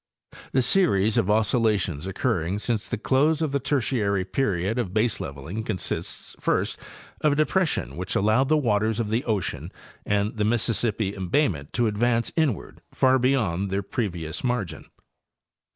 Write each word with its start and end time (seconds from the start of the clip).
The 0.51 0.63
series 0.63 1.19
of 1.19 1.29
oscillations 1.29 2.07
occurring 2.07 2.57
since 2.57 2.87
the 2.87 2.97
close 2.97 3.39
of 3.39 3.51
the 3.51 3.59
Ter 3.59 3.81
tiary 3.81 4.25
period 4.25 4.79
of 4.79 4.95
baseleveling 4.95 5.63
consists, 5.63 6.35
first, 6.39 6.79
of 7.23 7.33
a 7.33 7.35
depression 7.35 7.95
which 7.95 8.15
allowed 8.15 8.49
the 8.49 8.57
waters 8.57 8.99
of 8.99 9.09
the 9.09 9.23
ocean 9.25 9.71
and 10.03 10.37
the 10.37 10.43
Mississippi 10.43 11.13
embayment 11.15 11.71
to 11.73 11.85
advance 11.85 12.31
inward 12.35 12.81
far 12.91 13.19
beyond 13.19 13.69
their 13.69 13.83
previous 13.83 14.43
margin. 14.43 14.87